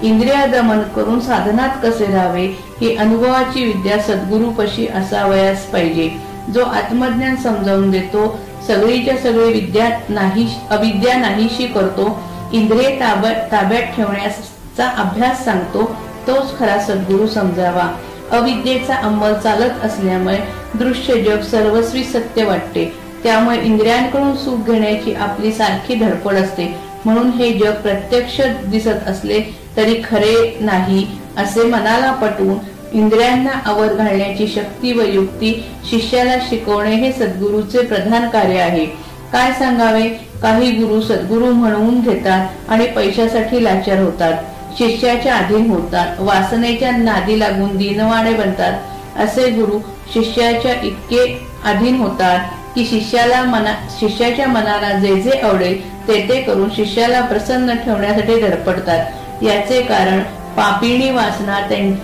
इंद्रिया 0.02 0.46
दमन 0.46 0.80
करून 0.80 1.20
साधनात 1.20 1.70
कसे 1.84 2.06
राहावे 2.06 2.46
ही 2.82 2.96
अनुभवाची 2.96 3.66
विद्या 3.66 4.00
सद्गुरूपशी 4.00 4.88
असावयास 4.88 5.66
पाहिजे. 5.66 6.10
जो 6.54 6.64
आत्मज्ञान 6.64 7.36
समजावून 7.36 7.92
देतो 7.92 8.40
सगळीच्या 8.68 9.18
सगळी 9.18 9.52
विद्या 9.54 9.90
नाही 10.10 10.48
अविद्या 10.70 11.18
नाहीशी 11.18 11.68
करतो 11.68 12.20
इंद्रिय 12.54 12.90
ताब्यात 13.00 13.96
ठेवण्याचा 13.96 14.88
अभ्यास 14.88 15.46
सांगतो 15.46 15.96
तोच 16.28 16.60
खरा 16.60 16.78
सद्गुरू 16.80 17.28
समजावा. 17.28 17.96
अविद्येचा 18.32 18.96
अंमल 18.96 19.34
चालत 19.34 19.86
असल्यामुळे 19.86 20.38
दृश्य 20.76 21.22
जग 21.22 21.42
सर्वस्वी 21.42 22.04
सत्य 22.04 22.44
वाटते. 22.44 22.94
त्यामुळे 23.24 23.62
इंद्रियांकडून 23.62 24.36
सुख 24.36 24.72
घेण्याची 24.72 25.14
आपली 25.14 25.52
सारखी 25.52 25.96
धडपड 25.96 26.36
असते. 26.36 26.87
म्हणून 27.06 27.30
हे 27.30 27.52
जग 27.54 27.74
प्रत्यक्ष 27.74 28.42
दिसत 28.66 29.08
असले 29.08 29.42
तरी 29.78 30.02
खरे 30.10 30.58
नाही 30.62 31.08
असे 31.38 31.64
मनाला 31.64 32.12
पटवून 32.12 32.58
इंद्रियांना 32.94 33.52
आवर 33.66 33.94
घालण्याची 33.94 34.48
शक्ती 34.48 34.92
व 34.94 35.02
युक्ती 35.02 35.66
शिष्याला 35.90 36.36
शिकवणे 36.50 36.96
हे 36.96 37.12
सद्गुरूचे 37.12 37.82
प्रधान 37.82 38.30
कार्य 38.30 38.60
आहे. 38.60 38.86
काय 39.32 39.52
सांगावे? 39.52 40.08
काही 40.42 40.72
गुरु 40.72 41.02
सद्गुरू 41.02 41.46
म्हणवून 41.46 42.00
घेतात 42.02 42.48
आणि 42.70 42.86
पैशासाठी 42.86 43.64
लाचार 43.64 44.00
होतात. 44.00 44.34
शिष्याच्या 44.78 45.36
अधीन 45.36 45.70
होतात 45.70 46.20
वासनेच्या 46.20 46.92
नादी 46.92 47.40
लागून 47.40 47.78
दिनवाणे 47.78 48.34
बनतात. 48.34 48.74
असे 49.20 49.50
गुरु 49.50 49.80
शिष्याच्या 50.14 50.74
इतके 50.84 51.48
अधीन 51.66 51.96
होतात 51.96 52.40
की 52.78 52.86
शिष्याला 52.86 53.42
मना 53.44 53.74
शिष्याच्या 54.00 54.48
मनाला 54.48 55.00
जे 55.00 55.16
जे 55.22 55.40
आवडेल 55.40 56.08
ते 56.08 56.20
ते 56.30 56.42
करून 56.42 56.70
शिष्याला 56.76 57.22
प्रसन्न 57.22 57.76
ठेवण्यासाठी 57.76 58.42
धडपडतात. 58.42 59.44
याचे 59.44 59.82
कारण 59.82 60.20
पापिणी 60.58 61.10
वासना 61.12 61.60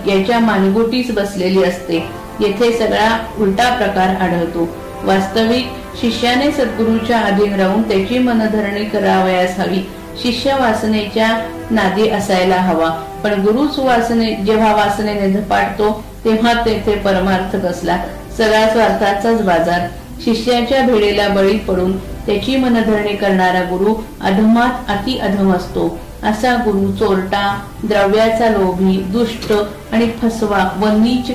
याच्या 0.06 0.38
मानगुटीच 0.38 1.14
बसलेली 1.14 1.64
असते. 1.64 1.98
येथे 2.40 2.72
सगळा 2.78 3.26
उलटा 3.38 3.68
प्रकार 3.74 4.14
आढळतो. 4.22 4.68
वास्तविक 5.02 5.70
शिष्याने 6.00 6.50
सद्गुरूच्या 6.52 7.20
अधीन 7.20 7.54
राहून 7.54 7.82
त्याची 7.82 8.18
मनधरणी 8.18 8.84
करावयास 8.84 9.58
हवी. 9.58 9.82
शिष्य 10.22 10.54
वासनेच्या 10.60 11.32
नादी 11.70 12.08
असायला 12.08 12.56
हवा. 12.56 12.90
पण 13.24 13.40
गुरु 13.40 13.68
सुवासने 13.68 14.34
जेव्हा 14.34 14.74
वासनेने 14.74 15.32
झपाटतो 15.32 16.04
तेव्हा 16.24 16.52
तेथे 16.52 16.96
परमार्थ 16.96 17.56
कसला 17.56 17.96
सगळा 18.36 18.68
स्वार्थाचाच 18.68 19.42
बाजार. 19.42 19.80
शिष्याच्या 20.22 20.82
भेडेला 20.82 21.28
बळी 21.28 21.58
पडून 21.58 21.98
त्याची 21.98 22.56
मनधरणी 22.56 23.16
करणारा 23.16 23.62
गुरु 23.62 23.94
अधमात 24.20 24.90
अति 24.90 25.18
अधम 25.18 25.52
असतो. 25.52 25.98
असा 26.22 26.54
गुरु 26.54 26.92
चोरटा 26.92 27.60
द्रव्याचा 27.84 28.48
लोभी 28.48 28.96
दुष्ट 28.96 29.52
आणि 29.92 30.10
फसवा 30.22 30.68
व 30.80 30.88
नीच 30.88 31.30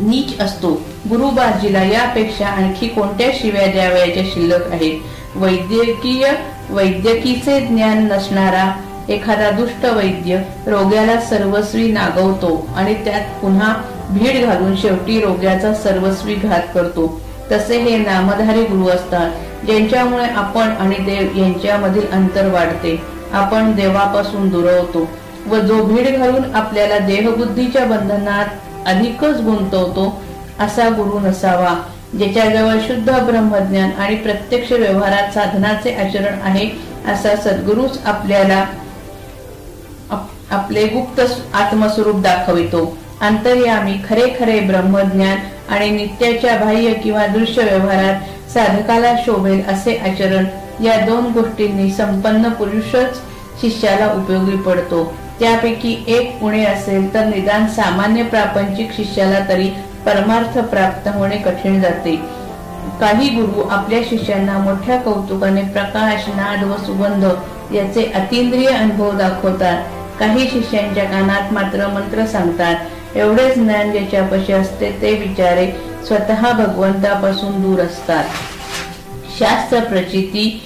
नीच 0.00 0.40
असतो. 0.40 0.82
गुरुबाजीला 1.10 1.82
यापेक्षा 1.82 2.46
आणखी 2.46 2.88
कोणत्या 2.88 3.30
शिव्या 3.34 3.66
द्यावयाच्या 3.66 4.22
शिल्लक 4.34 4.72
आहेत? 4.72 5.00
वैद्यकीय 5.36 6.26
वैद्यकीचे 6.70 7.60
ज्ञान 7.60 8.08
नसणारा 8.12 8.80
एखादा 9.08 9.50
दुष्ट 9.50 9.84
वैद्य 9.84 10.38
रोग्याला 10.66 11.20
सर्वस्वी 11.20 11.92
नागवतो 11.92 12.68
आणि 12.76 12.94
त्यात 12.94 13.40
पुन्हा 13.42 13.74
भीड 14.10 14.44
घालून 14.44 14.76
शेवटी 14.76 15.20
रोग्याचा 15.20 15.74
सर्वस्वी 15.74 16.34
घात 16.34 16.62
करतो. 16.74 17.20
तसे 17.52 17.78
हे 17.78 17.96
नामधारी 17.98 18.64
गुरु 18.64 18.88
असतात 18.88 19.66
ज्यांच्यामुळे 19.66 20.24
आपण 20.26 20.70
आणि 20.70 20.96
देव 21.04 21.38
यांच्यामधील 21.38 22.10
अंतर 22.12 22.50
वाढते. 22.52 23.00
आपण 23.32 23.72
देवापासून 23.72 24.48
दुरवतो 24.48 25.08
व 25.46 25.58
जो 25.58 25.82
भीड 25.84 26.16
घालून 26.16 26.54
आपल्याला 26.54 26.98
देहबुद्धीच्या 26.98 27.84
बंधनात 27.84 28.46
अधिकच 28.86 29.40
गुंतवतो 29.40 30.22
असा 30.60 30.88
गुरु 30.88 31.18
नसावा 31.18 31.74
ज्याच्याजवळ 32.14 32.78
शुद्ध 32.78 33.12
ब्रह्मज्ञान 33.20 33.90
आणि 33.98 34.14
प्रत्यक्ष 34.16 34.72
व्यवहारात 34.72 35.32
साधनाचे 35.32 35.94
आचरण 35.94 36.40
आहे 36.42 36.68
असा 37.12 37.34
सद्गुरूच 37.36 37.98
आपल्याला 38.04 38.64
आपले 40.50 40.86
गुप्त 40.86 41.20
आत्मस्वरूप 41.54 42.20
दाखवितो. 42.20 42.96
अंतर्यामी 43.20 43.94
खरे 44.08 44.26
खरे 44.40 44.58
ब्रह्मज्ञान 44.60 45.36
आणि 45.68 45.90
नित्याच्या 45.90 46.56
बाह्य 46.56 46.92
किंवा 46.92 47.26
दृश्य 47.26 47.62
व्यवहारात 47.62 48.50
साधकाला 48.50 49.14
शोभेल 49.26 49.62
असे 49.68 49.96
आचरण 49.96 50.44
या 50.84 50.96
दोन 51.06 51.24
गोष्टींनी 51.26 51.90
संपन्न 51.90 52.48
पुरुषच 52.48 53.16
शिष्याला 53.60 54.12
उपयोगी 54.12 54.56
पडतो. 54.56 55.14
त्यापैकी 55.40 56.04
एक 56.08 56.42
उणे 56.42 56.64
असेल 56.64 57.14
तर 57.14 57.24
निदान 57.24 57.66
सामान्य 57.66 58.22
प्रापंचिक 58.22 58.92
शिष्याला 58.96 59.38
तरी 59.48 59.68
परमार्थ 60.06 60.58
प्राप्त 60.58 61.08
होणे 61.08 61.36
कठीण 61.36 61.80
जाते. 61.80 62.16
काही 63.00 63.28
गुरु 63.28 63.68
आपल्या 63.68 63.98
शिष्यांना 64.10 64.58
मोठ्या 64.58 64.96
कौतुकाने 64.96 65.62
प्रकाश 65.62 66.28
नाद 66.28 66.64
व 66.64 66.76
सुगंध 66.76 67.24
याचे 67.74 68.12
अतिंद्रिय 68.14 68.68
अनुभव 68.68 69.10
दाखवतात. 69.10 69.82
काही 70.18 70.48
शिष्यांच्या 70.48 71.04
कानात 71.04 71.52
मात्र 71.52 71.86
मंत्र 71.86 72.26
सांगतात. 72.26 72.74
एवढेच 73.16 73.54
ज्ञान 73.54 73.90
ज्याच्यापाशी 73.92 74.52
असते 74.52 74.90
ते 75.02 75.12
विचारे 75.16 75.66
स्वतः 76.06 76.50
भगवंतापासून 76.52 77.60
दूर 77.62 77.80
असतात. 77.80 78.24
शास्त्र 79.38 79.80
प्रचिती 79.80 80.62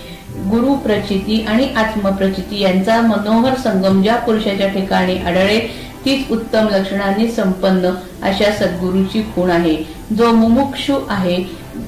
गुरु 0.50 0.74
प्रचिती 0.74 1.44
आणि 1.48 1.68
आत्मप्रचिती 1.76 2.60
यांचा 2.60 3.00
मनोहर 3.00 3.54
संगम 3.54 4.02
ज्या 4.02 4.16
पुरुषाच्या 4.16 4.68
ठिकाणी 4.68 5.18
आढळे 5.18 5.58
तीच 6.04 6.30
उत्तम 6.30 6.68
लक्षणांनी 6.70 7.28
संपन्न 7.28 7.90
अशा 8.22 8.50
सद्गुरूची 8.52 9.22
खूण 9.34 9.50
आहे. 9.50 9.76
जो 10.18 10.30
मुमुक्षु 10.32 10.98
आहे 11.08 11.36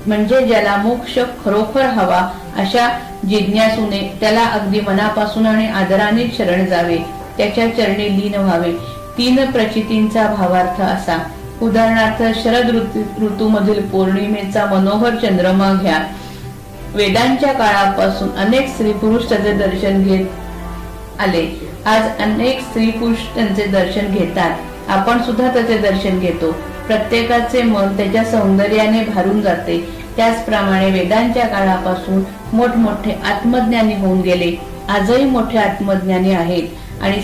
म्हणजे 0.07 0.47
ज्याला 0.47 0.77
मोक्ष 0.77 1.19
खरोखर 1.45 1.85
हवा 1.85 2.21
अशा 2.57 2.89
जिज्ञासूने 3.29 4.01
त्याला 4.21 4.45
अगदी 4.45 4.81
मनापासून 4.81 5.47
आणि 5.47 5.67
आदराने 5.69 6.25
शरण 6.39 6.65
जावे 6.67 6.99
त्याच्या 7.37 7.69
चरणी 7.77 8.09
लीन 8.21 8.35
व्हावे. 8.35 8.73
तीन 9.19 9.51
प्रचितींचा 9.51 10.35
भावार्थ 10.39 10.81
असा. 10.81 11.19
उदाहरणार्थ 11.63 12.39
शरद 12.45 12.97
ऋतूमधील 13.23 13.87
पौर्णिमेचा 13.87 14.67
मनोहर 14.67 15.17
चंद्रमा 15.17 15.73
घ्या. 15.83 15.99
वेदांच्या 16.95 17.53
काळापासून 17.53 18.31
अनेक 18.37 18.69
स्त्री 18.69 18.93
पुरुष 18.93 19.29
त्याचे 19.29 19.53
दर्शन 19.53 20.03
घेत 20.03 20.27
आले. 21.21 21.71
आज 21.87 22.03
अनेक 22.21 22.61
स्त्री 22.61 22.91
पुरुष 22.91 23.17
त्यांचे 23.35 23.67
दर्शन 23.67 24.13
घेतात. 24.13 24.51
आपण 24.89 25.23
सुद्धा 25.23 25.53
त्याचे 25.53 25.79
दर्शन 25.79 26.19
घेतो. 26.19 26.53
प्रत्येकाचे 26.87 27.63
मन 27.63 27.97
त्याच्या 27.97 28.25
सौंदर्याने 28.25 29.05
भारून 29.05 29.41
जाते. 29.41 29.89
त्याचप्रमाणे 30.17 30.91
वेदांच्या 30.91 31.47
काळापासून 31.47 32.23
मोठमोठे 32.53 33.13
आत्मज्ञानी 33.25 33.95
होऊन 33.95 34.21
गेले. 34.21 34.57
आजही 34.89 35.25
मोठे 35.25 35.59
आत्मज्ञानी 35.59 36.33
आहेत. 36.33 36.63
आणि 37.03 37.23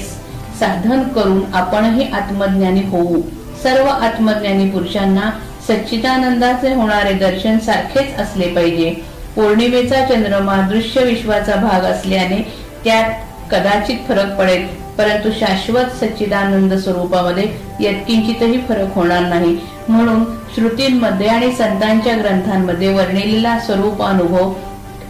साधन 0.60 1.02
करून 1.14 1.54
आपणही 1.54 2.10
आत्मज्ञानी 2.10 2.82
होऊ. 2.82 3.20
सर्व 3.62 3.86
आत्मज्ञानी 3.86 4.68
पुरुषांना 4.70 5.30
सच्चिदानंदाचे 5.68 6.74
होणारे 6.74 7.12
दर्शन 7.12 7.58
सारखेच 7.58 8.16
असले 8.18 8.48
पाहिजे. 8.48 8.90
पौर्णिमेचा 9.36 10.04
चंद्रमा 10.04 10.56
दृश्य 10.70 11.04
विश्वाचा 11.04 11.56
भाग 11.56 11.84
असल्याने 11.84 12.42
त्यात 12.84 13.10
कदाचित 13.50 13.96
फरक 14.08 14.36
पडेल 14.38 14.66
परंतु 14.98 15.30
शाश्वत 15.40 16.04
सच्चिदानंद 16.04 16.74
स्वरूपामध्ये 16.74 17.44
यत्किंचितही 17.80 18.58
फरक 18.68 18.94
होणार 18.94 19.20
नाही. 19.20 19.58
म्हणून 19.88 20.24
श्रुतींमध्ये 20.54 21.26
आणि 21.26 21.52
संतांच्या 21.52 22.16
ग्रंथांमध्ये 22.16 22.94
वर्णिलेला 22.94 23.58
स्वरूप 23.58 24.02
अनुभव 24.02 24.52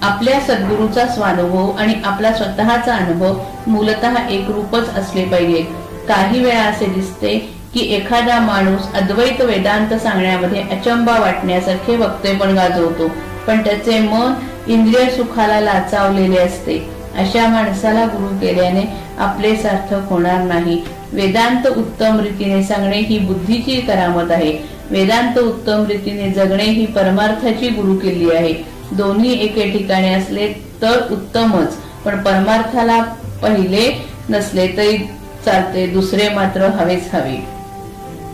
आपल्या 0.03 0.41
सद्गुरूचा 0.41 1.07
स्वानुभव 1.07 1.71
आणि 1.71 1.95
आपला 2.05 2.33
स्वतःचा 2.33 2.95
अनुभव 2.95 3.39
मूलत 3.67 4.05
एक 4.31 4.51
रूपच 4.51 4.89
असले 4.97 5.25
पाहिजे. 5.25 5.63
काही 6.09 6.45
वेळा 6.45 6.63
असे 6.63 6.87
दिसते 6.87 7.39
की 7.75 7.81
एखादा 7.95 8.39
माणूस 8.41 8.93
अद्वैत 8.95 9.41
वेदांत 9.41 9.95
सांगण्यामध्ये 9.95 10.63
अचंबा 10.63 11.19
वाटण्यासारखे 11.19 11.97
वक्तेपण 11.97 12.55
गाजवतो 12.55 13.09
पण 13.47 13.65
त्याचे 13.65 13.99
मन 13.99 14.35
इंद्रिय 14.67 15.11
सुखाला 15.11 15.61
लाचावलेले 15.61 16.39
असते. 16.39 16.91
अशा 17.17 17.49
माणसाला 17.49 18.05
गुरु 18.05 18.39
केल्याने 18.41 18.83
आपले 19.19 19.57
सार्थक 19.57 20.01
होणार 20.11 20.43
नाही. 20.43 20.83
वेदांत 21.13 21.67
उत्तम 21.67 22.21
रीतीने 22.21 22.63
सांगणे 22.63 22.99
ही 22.99 23.19
बुद्धीची 23.19 23.81
करामत 23.81 24.31
आहे. 24.31 24.59
वेदांत 24.91 25.39
उत्तम 25.39 25.85
रीतीने 25.87 26.31
जगणे 26.31 26.65
ही 26.65 26.87
परमार्थाची 26.87 27.69
गुरु 27.69 27.95
केली 27.95 28.31
आहे. 28.31 28.76
दोन्ही 28.93 29.45
एके 29.45 29.71
ठिकाणी 29.71 30.15
असले 30.15 30.53
तर 30.83 31.09
उत्तमच. 31.11 31.75
पण 32.05 32.23
परमार्थाला 32.23 33.03
पहिले 33.43 34.07
नसले 34.29 34.67
तरी 34.69 34.99
चालते 35.45 35.87
दुसरे 35.87 36.29
मात्र 36.29 36.63
हवेच 36.63 37.15
हवे. 37.15 37.57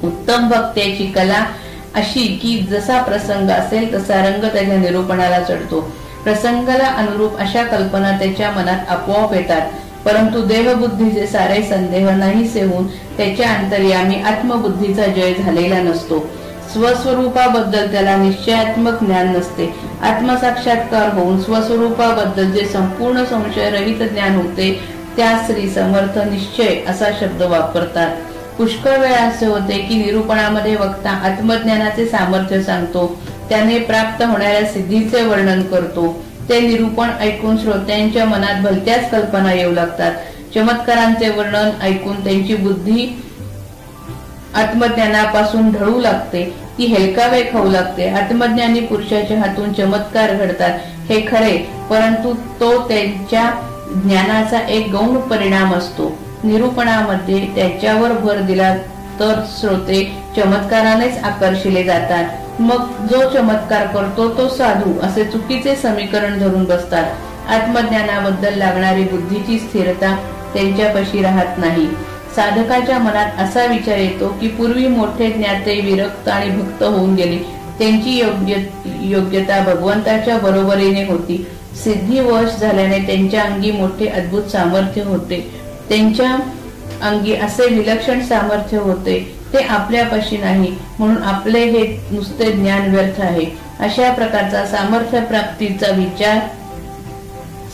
उत्तम 0.05 0.49
भक्त्याची 0.49 1.07
कला 1.07 1.47
अशी 1.95 2.27
की 2.27 2.67
जसा 2.71 3.03
प्रसंग 3.03 3.51
असेल 3.51 3.95
तसा 3.95 4.27
रंग 4.27 4.45
त्याच्या 4.45 4.77
निरूपणाला 4.77 5.41
चढतो. 5.41 5.81
प्रसंगाला 6.25 6.85
अनुरूप 6.85 7.37
अशा 7.37 7.63
कल्पना 7.63 8.19
त्याच्या 8.19 8.51
मनात 8.51 8.89
आपोआप 8.89 9.35
येतात. 9.35 9.71
परंतु 10.05 10.43
देवबुद्धीचे 10.43 11.27
सारे 11.27 11.63
संदेह 11.63 12.11
नाही 12.11 12.49
सेवून 12.49 12.87
त्याच्या 12.87 13.51
अंतर्यामी 13.51 14.23
आत्मबुद्धीचा 14.23 15.07
जय 15.07 15.35
झालेला 15.35 15.83
नसतो. 15.83 16.27
स्वस्वरूपाबद्दल 16.73 17.91
त्याला 17.93 18.17
निश्चयात्मक 18.17 19.03
ज्ञान 19.05 19.29
नसते. 19.37 19.75
आत्मसाक्षात्कार 20.03 21.13
होऊन 21.15 21.41
स्वस्वरूपाबद्दल 21.41 22.51
जे 22.51 22.65
संपूर्ण 22.65 23.25
संशय 23.25 23.71
रहित 23.71 24.03
ज्ञान 24.13 24.35
होते 24.35 24.73
त्या 25.17 25.31
श्री 25.47 25.69
समर्थ 25.71 26.19
निश्चय 26.19 26.81
असा 26.89 27.11
शब्द 27.21 27.43
वापरतात. 27.43 28.17
पुष्कळ 28.59 28.97
वेळा 28.99 29.19
असे 29.19 29.47
होते 29.47 29.79
की 29.79 29.97
निरूपणामध्ये 29.97 30.77
वक्ता 30.77 31.11
आत्मज्ञानाचे 31.11 32.07
सामर्थ्य 32.07 32.63
सांगतो 32.63 33.07
त्याने 33.49 33.79
प्राप्त 33.79 34.23
होणाऱ्या 34.23 34.67
सिद्धीचे 34.67 35.23
वर्णन 35.23 35.63
करतो. 35.63 36.25
ते 36.49 36.61
निरूपण 36.61 37.11
ऐकून 37.21 37.57
श्रोत्यांच्या 37.57 38.25
मनात 38.25 38.63
भलत्याच 38.63 39.11
कल्पना 39.11 39.53
येऊ 39.53 39.73
लागतात. 39.73 40.13
चमत्कारांचे 40.55 41.29
वर्णन 41.31 41.71
ऐकून 41.83 42.25
त्यांची 42.25 42.57
बुद्धी 42.57 43.07
आत्मज्ञानापासून 44.55 45.71
ढळू 45.73 45.99
लागते 46.01 46.45
ती 46.79 46.85
हेलकावे 46.87 47.43
खाऊ 47.43 47.71
लागते. 47.71 48.09
आत्मज्ञानी 48.09 48.81
पुरुषाच्या 48.81 49.39
हातून 49.39 49.73
चमत्कार 49.73 50.35
घडतात. 50.35 50.79
हे 51.09 51.21
खरे 51.31 51.57
परंतु 51.91 52.33
तो 52.61 52.77
त्यांच्या 52.89 53.51
ज्ञानाचा 54.05 54.59
एक 54.69 54.91
गौण 54.91 55.17
परिणाम 55.21 55.75
असतो. 55.75 56.17
निरूपणामध्ये 56.45 57.39
त्याच्यावर 57.55 58.13
भर 58.13 58.41
दिला 58.41 58.75
तर 59.21 59.41
श्रोते 59.59 60.05
चमत्कारानेच 60.37 61.19
आकर्षिले 61.25 61.83
जातात. 61.85 62.61
मग 62.61 63.07
जो 63.11 63.29
चमत्कार 63.31 63.87
करतो 63.87 64.29
तो 64.39 64.49
साधू 64.49 64.99
असे 65.03 65.25
चुकीचे 65.25 65.75
समीकरण 65.77 66.39
धरून 66.39 66.65
बसतात. 66.65 67.05
आत्मज्ञानाबद्दल 67.51 68.59
लागणारी 68.59 69.03
बुद्धीची 69.03 69.59
स्थिरता 69.59 70.17
त्यांच्यापाशी 70.55 71.23
राहत 71.23 71.59
नाही. 71.59 71.87
साधकाच्या 72.37 72.99
मनात 72.99 73.41
असा 73.41 73.65
विचार 73.67 73.97
येतो 73.97 74.29
की 74.41 74.49
पूर्वी 74.49 74.87
मोठे 74.87 75.31
ज्ञाते 75.31 75.81
विरक्त 75.81 76.29
आणि 76.29 76.51
भक्त 76.51 76.83
होऊन 76.83 77.15
गेले. 77.15 77.39
त्यांची 77.79 78.19
योग्य 78.19 78.55
योग्यता 79.01 79.63
भगवंताच्या 79.63 80.39
बरोबरीने 80.39 81.05
होती. 81.05 81.47
सिद्धी 81.85 82.21
वश 82.21 82.57
झाल्याने 82.61 82.99
त्यांच्या 82.99 83.43
अंगी 83.43 83.71
मोठे 83.71 84.07
अद्भुत 84.07 84.43
सामर्थ्य 84.43 85.03
होते. 85.03 85.51
त्यांच्या 85.89 86.31
अंगी 87.03 87.35
असे 87.35 87.75
विलक्षण 87.75 88.21
सामर्थ्य 88.21 88.79
होते. 88.79 89.35
ते 89.53 89.59
आपल्यापाशी 89.59 90.37
नाही 90.37 90.75
म्हणून 90.99 91.23
आपले 91.23 91.59
हे 91.59 92.01
नुसते 92.11 92.53
ज्ञान 92.53 92.95
व्यर्थ 92.95 93.21
आहे. 93.21 93.45
अशा 93.81 94.13
प्रकारचा 94.13 94.65
सामर्थ्य 94.67 95.21
प्राप्तीचा 95.21 95.91
विचार 95.91 96.39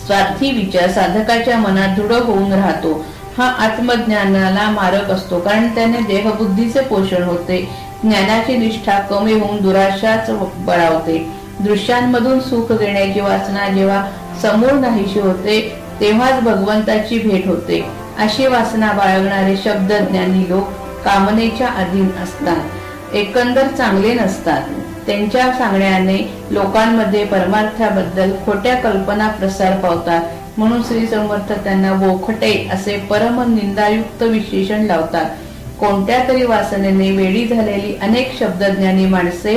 स्वार्थी 0.07 0.51
विचार 0.51 0.91
साधकाच्या 0.91 1.59
मनात 1.59 1.97
दृढ 1.97 2.13
होऊन 2.13 2.53
राहतो. 2.53 3.05
हा 3.39 3.45
आत्मज्ञानाला 3.45 4.71
मारक 4.71 5.11
असतो. 5.11 5.39
कारण 5.41 5.75
त्याने 5.75 5.99
देहबुद्धीचे 5.99 6.81
पोषण 6.81 7.23
होते. 7.23 7.69
ज्ञानाची 8.03 8.57
निष्ठा 8.57 8.99
कमी 8.99 9.33
होऊन 9.33 9.61
दुराशाच 9.63 10.31
बळावते. 10.57 11.31
दृश्यांमधून 11.61 12.41
सुख 12.41 12.73
देण्याची 12.73 13.21
वासना 13.21 13.69
जेव्हा 13.69 14.11
समूळ 14.43 14.71
नाहीशी 14.71 15.21
होते 15.21 15.79
तेव्हाच 16.01 16.41
भगवंताची 16.41 17.19
भेट 17.19 17.47
होते. 17.47 17.85
अशी 18.19 18.47
वासना 18.47 18.93
बाळगणारे 18.93 19.57
शब्द 19.57 19.93
ज्ञानी 19.93 20.49
लोक 20.49 20.69
कामनेच्या 21.05 21.69
अधीन 21.69 22.11
असतात. 22.23 23.15
एकंदर 23.15 23.67
चांगले 23.67 24.15
नसतात. 24.15 24.63
त्यांच्या 25.07 25.53
सांगण्याने 25.53 26.35
लोकांमध्ये 26.51 27.25
परमार्थाबद्दल 27.25 28.31
खोट्या 28.47 28.75
कल्पना 28.75 29.29
प्रसार 29.29 29.77
पावतात. 29.77 30.23
म्हणून 30.59 30.83
श्री 30.83 31.07
समर्थ 31.07 31.53
त्यांना 31.65 31.93
बोखटे 31.93 32.53
असे 32.73 32.97
परम 33.11 33.41
निंदायुक्त 33.55 34.23
विशेषण 34.23 34.87
लावतात. 34.87 35.25
कोणत्या 35.81 36.19
तरी 36.29 36.45
वासनेने 36.45 37.11
वेडी 37.11 37.47
झालेली 37.47 37.95
अनेक 38.03 38.39
शब्दज्ञानी 38.39 39.05
माणसे 39.07 39.55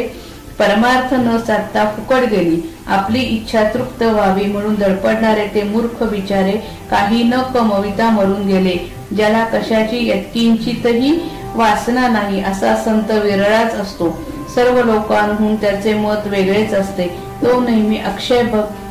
परमार्थ 0.60 1.14
न 1.14 1.38
साधता 1.38 1.86
फुकट 1.96 2.28
गेली. 2.30 2.60
आपली 2.88 3.20
इच्छा 3.20 3.64
तृप्त 3.64 4.04
व्हावी 4.04 4.46
म्हणून 4.46 4.76
धडपडणारे 4.76 5.48
ते 5.56 5.64
मूर्ख 5.64 6.04
विचारे 6.04 6.52
काही 6.92 7.24
न 7.24 7.42
कमविता 7.54 8.10
मरून 8.10 8.48
गेले 8.48 8.78
ज्याला 9.16 9.44
कशाची 9.44 10.08
यत्किंचितही 10.10 11.18
वासना 11.56 12.08
नाही 12.08 12.44
असा 12.44 12.76
संत 12.76 13.12
विरळाच 13.12 13.74
असतो. 13.76 14.10
सर्व 14.56 14.82
लोकांहून 14.84 15.56
त्याचे 15.56 15.94
मत 15.94 16.28
वेगळेच 16.28 16.74
असते. 16.74 17.08
तो 17.42 17.60
नेहमी 17.62 17.98
अक्षय 17.98 18.44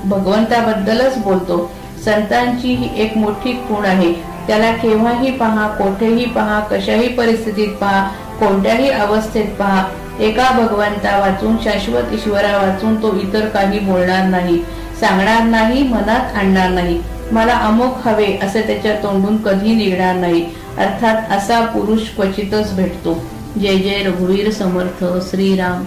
भगवंताबद्दलच 0.04 1.18
बोलतो. 1.18 1.70
संतांची 2.04 2.74
ही 2.74 2.88
एक 3.02 3.16
मोठी 3.16 3.52
खूण 3.68 3.84
आहे. 3.84 4.12
त्याला 4.46 4.70
केव्हाही 4.72 5.30
पहा 5.30 5.66
कोठेही 5.68 6.24
पहा 6.24 6.60
कशाही 6.60 7.08
परिस्थितीत 7.08 7.74
पहा 7.80 8.02
कोणत्याही 8.40 8.88
अवस्थेत 8.88 9.54
पहा 9.58 9.84
एका 10.20 10.48
भगवंता 10.50 11.18
वाचून 11.18 11.56
शाश्वत 11.64 12.12
ईश्वरा 12.12 12.56
वाचून 12.56 13.02
तो 13.02 13.14
इतर 13.16 13.46
काही 13.48 13.78
बोलणार 13.78 14.26
नाही 14.26 14.58
सांगणार 15.00 15.42
नाही 15.42 15.82
मनात 15.82 16.36
आणणार 16.36 16.70
नाही. 16.70 17.00
मला 17.32 17.54
अमुक 17.54 18.06
हवे 18.08 18.26
असे 18.42 18.62
त्याच्या 18.62 18.94
तोंडून 18.94 19.36
कधी 19.36 19.74
निघणार 19.74 20.14
नाही. 20.14 20.44
अर्थात 20.78 21.32
असा 21.32 21.60
पुरुष 21.66 22.08
क्वचितच 22.16 22.76
भेटतो. 22.76 23.14
जय 23.60 23.76
जय 23.76 24.02
रघुवीर 24.02 24.50
समर्थ 24.50 25.04
श्रीराम. 25.30 25.84